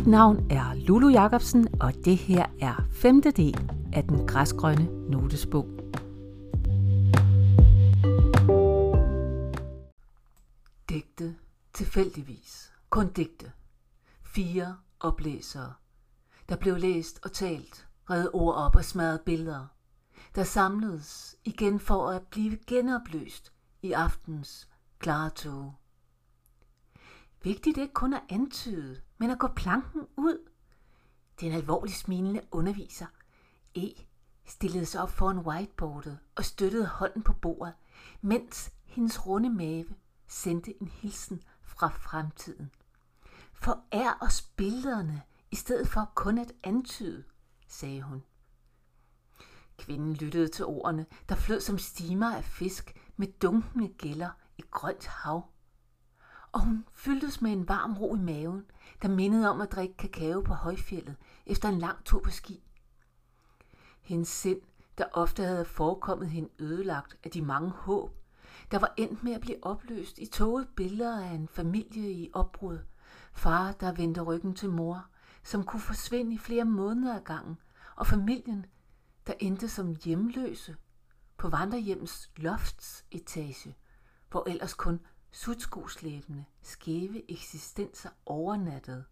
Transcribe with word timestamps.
Mit 0.00 0.06
navn 0.06 0.50
er 0.50 0.74
Lulu 0.74 1.08
Jacobsen, 1.08 1.68
og 1.80 1.92
det 2.04 2.16
her 2.16 2.46
er 2.60 2.74
femte 2.92 3.30
del 3.30 3.70
af 3.92 4.04
den 4.04 4.26
græsgrønne 4.26 5.10
notesbog. 5.10 5.66
Digte 10.88 11.36
tilfældigvis. 11.72 12.72
Kun 12.90 13.12
digte. 13.12 13.52
Fire 14.22 14.76
oplæsere. 15.00 15.72
Der 16.48 16.56
blev 16.56 16.76
læst 16.76 17.20
og 17.24 17.32
talt, 17.32 17.88
redde 18.10 18.30
ord 18.30 18.54
op 18.54 18.76
og 18.76 18.84
smadret 18.84 19.20
billeder. 19.20 19.66
Der 20.34 20.44
samledes 20.44 21.36
igen 21.44 21.80
for 21.80 22.08
at 22.08 22.22
blive 22.22 22.56
genopløst 22.66 23.52
i 23.82 23.92
aftens 23.92 24.68
klare 24.98 25.30
tog. 25.30 25.74
Vigtigt 27.42 27.78
ikke 27.78 27.94
kun 27.94 28.14
at 28.14 28.22
antyde, 28.28 29.00
men 29.20 29.30
at 29.30 29.38
gå 29.38 29.48
planken 29.48 30.06
ud. 30.16 30.48
Den 31.40 31.52
alvorligt 31.52 31.96
smilende 31.96 32.42
underviser, 32.50 33.06
E, 33.74 33.90
stillede 34.44 34.86
sig 34.86 35.02
op 35.02 35.10
foran 35.10 35.38
whiteboardet 35.38 36.18
og 36.34 36.44
støttede 36.44 36.86
hånden 36.86 37.22
på 37.22 37.32
bordet, 37.32 37.74
mens 38.20 38.72
hendes 38.84 39.26
runde 39.26 39.50
mave 39.50 39.94
sendte 40.26 40.82
en 40.82 40.88
hilsen 40.88 41.42
fra 41.62 41.88
fremtiden. 41.88 42.70
For 43.52 43.84
er 43.90 44.18
os 44.20 44.42
billederne, 44.42 45.22
i 45.50 45.56
stedet 45.56 45.88
for 45.88 46.12
kun 46.14 46.38
at 46.38 46.52
antyde, 46.62 47.24
sagde 47.68 48.02
hun. 48.02 48.22
Kvinden 49.78 50.14
lyttede 50.14 50.48
til 50.48 50.64
ordene, 50.64 51.06
der 51.28 51.34
flød 51.34 51.60
som 51.60 51.78
stimer 51.78 52.36
af 52.36 52.44
fisk 52.44 52.96
med 53.16 53.26
dunkende 53.42 53.88
gælder 53.88 54.30
i 54.58 54.62
grønt 54.70 55.06
hav. 55.06 55.50
Og 56.52 56.60
hun 56.60 56.84
fyldtes 56.92 57.42
med 57.42 57.52
en 57.52 57.68
varm 57.68 57.98
ro 57.98 58.16
i 58.16 58.18
maven, 58.18 58.64
der 59.02 59.08
mindede 59.08 59.50
om 59.50 59.60
at 59.60 59.72
drikke 59.72 59.96
kakao 59.96 60.40
på 60.40 60.54
højfjellet 60.54 61.16
efter 61.46 61.68
en 61.68 61.78
lang 61.78 62.04
tur 62.04 62.20
på 62.20 62.30
ski. 62.30 62.62
Hendes 64.02 64.28
sind, 64.28 64.60
der 64.98 65.04
ofte 65.12 65.42
havde 65.42 65.64
forekommet 65.64 66.30
hende 66.30 66.48
ødelagt 66.58 67.16
af 67.24 67.30
de 67.30 67.42
mange 67.42 67.70
håb, 67.70 68.16
der 68.70 68.78
var 68.78 68.94
endt 68.96 69.22
med 69.22 69.32
at 69.32 69.40
blive 69.40 69.64
opløst 69.64 70.18
i 70.18 70.26
toget 70.26 70.68
billeder 70.76 71.24
af 71.24 71.30
en 71.30 71.48
familie 71.48 72.12
i 72.12 72.30
opbrud. 72.32 72.78
Far, 73.32 73.72
der 73.72 73.92
vendte 73.92 74.20
ryggen 74.20 74.54
til 74.54 74.70
mor, 74.70 75.06
som 75.42 75.64
kunne 75.64 75.80
forsvinde 75.80 76.34
i 76.34 76.38
flere 76.38 76.64
måneder 76.64 77.16
ad 77.16 77.20
gangen, 77.24 77.58
og 77.96 78.06
familien, 78.06 78.66
der 79.26 79.32
endte 79.38 79.68
som 79.68 79.96
hjemløse 80.04 80.76
på 81.36 81.48
vandrehjemmets 81.48 82.30
loftsetage, 82.36 83.76
hvor 84.30 84.48
ellers 84.48 84.74
kun 84.74 85.00
sudskoslæbende, 85.30 86.44
skæve 86.62 87.30
eksistenser 87.30 88.10
overnattede. 88.26 89.04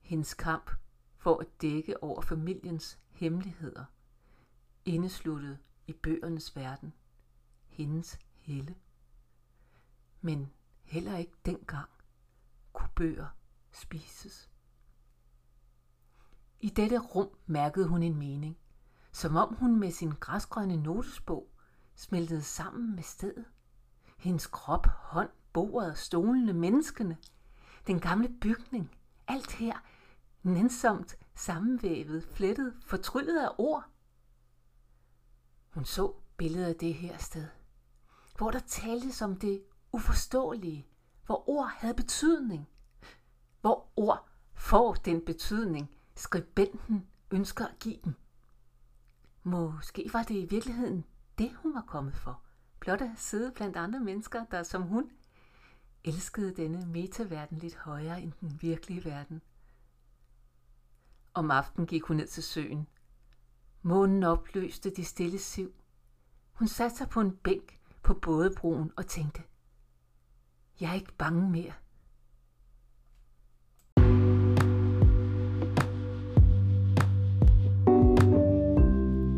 Hendes 0.00 0.34
kamp 0.34 0.70
for 1.16 1.38
at 1.40 1.62
dække 1.62 2.02
over 2.02 2.20
familiens 2.20 2.98
hemmeligheder, 3.10 3.84
indesluttet 4.84 5.58
i 5.86 5.92
bøgernes 5.92 6.56
verden, 6.56 6.92
hendes 7.66 8.18
helle. 8.36 8.76
Men 10.20 10.52
heller 10.82 11.16
ikke 11.16 11.36
dengang 11.44 11.88
kunne 12.72 12.90
bøger 12.96 13.26
spises. 13.72 14.50
I 16.60 16.68
dette 16.68 16.98
rum 16.98 17.30
mærkede 17.46 17.88
hun 17.88 18.02
en 18.02 18.18
mening, 18.18 18.58
som 19.12 19.36
om 19.36 19.54
hun 19.54 19.80
med 19.80 19.90
sin 19.90 20.10
græsgrønne 20.10 20.76
notesbog 20.76 21.50
smeltede 21.94 22.42
sammen 22.42 22.94
med 22.94 23.02
stedet. 23.02 23.44
Hendes 24.18 24.46
krop, 24.46 24.86
hånd, 24.86 25.30
bordet, 25.52 25.98
stolene, 25.98 26.52
menneskene, 26.52 27.16
den 27.86 28.00
gamle 28.00 28.28
bygning, 28.40 28.96
alt 29.28 29.52
her 29.52 29.78
nænsomt 30.42 31.18
sammenvævet, 31.34 32.24
flettet, 32.24 32.74
fortryllet 32.80 33.38
af 33.38 33.48
ord. 33.58 33.84
Hun 35.70 35.84
så 35.84 36.14
billedet 36.36 36.66
af 36.66 36.76
det 36.76 36.94
her 36.94 37.18
sted, 37.18 37.46
hvor 38.36 38.50
der 38.50 38.58
taltes 38.58 39.22
om 39.22 39.36
det 39.36 39.62
uforståelige, 39.92 40.86
hvor 41.26 41.48
ord 41.48 41.70
havde 41.76 41.94
betydning, 41.94 42.68
hvor 43.60 43.88
ord 43.96 44.28
får 44.54 44.94
den 44.94 45.24
betydning, 45.24 45.90
skribenten 46.14 47.06
ønsker 47.30 47.66
at 47.66 47.78
give 47.78 47.98
dem. 48.04 48.14
Måske 49.42 50.10
var 50.12 50.22
det 50.22 50.34
i 50.34 50.44
virkeligheden 50.44 51.04
det, 51.38 51.56
hun 51.56 51.74
var 51.74 51.84
kommet 51.86 52.16
for. 52.16 52.42
Blot 52.88 53.00
at 53.00 53.10
sidde 53.16 53.52
blandt 53.52 53.76
andre 53.76 54.00
mennesker, 54.00 54.44
der 54.50 54.62
som 54.62 54.82
hun 54.82 55.10
elskede 56.04 56.54
denne 56.56 56.86
metaverden 56.86 57.58
lidt 57.58 57.76
højere 57.76 58.22
end 58.22 58.32
den 58.40 58.58
virkelige 58.60 59.04
verden. 59.04 59.42
Om 61.34 61.50
aftenen 61.50 61.86
gik 61.86 62.02
hun 62.02 62.16
ned 62.16 62.26
til 62.26 62.42
søen. 62.42 62.86
Månen 63.82 64.22
opløste 64.22 64.90
de 64.90 65.04
stille 65.04 65.38
siv. 65.38 65.72
Hun 66.52 66.68
satte 66.68 66.96
sig 66.96 67.08
på 67.08 67.20
en 67.20 67.36
bænk 67.36 67.78
på 68.02 68.14
bådebroen 68.14 68.92
og 68.96 69.06
tænkte, 69.06 69.42
jeg 70.80 70.90
er 70.90 70.94
ikke 70.94 71.12
bange 71.18 71.50
mere. 71.50 71.72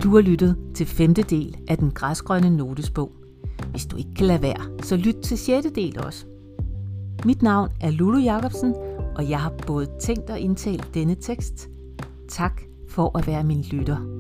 Du 0.03 0.15
har 0.15 0.21
lyttet 0.21 0.73
til 0.75 0.87
femte 0.87 1.23
del 1.23 1.65
af 1.69 1.79
den 1.79 1.91
græsgrønne 1.91 2.57
notesbog. 2.57 3.20
Hvis 3.71 3.87
du 3.87 3.97
ikke 3.97 4.15
kan 4.15 4.27
lade 4.27 4.43
være, 4.43 4.83
så 4.83 4.97
lyt 4.97 5.17
til 5.23 5.39
sjette 5.39 5.71
del 5.71 6.05
også. 6.05 6.27
Mit 7.25 7.43
navn 7.43 7.71
er 7.81 7.91
Lulu 7.91 8.19
Jacobsen, 8.19 8.75
og 9.17 9.31
jeg 9.31 9.41
har 9.41 9.53
både 9.67 9.89
tænkt 10.01 10.31
og 10.31 10.39
indtalt 10.39 10.95
denne 10.95 11.15
tekst. 11.15 11.69
Tak 12.29 12.63
for 12.89 13.19
at 13.19 13.27
være 13.27 13.45
min 13.45 13.63
lytter. 13.63 14.20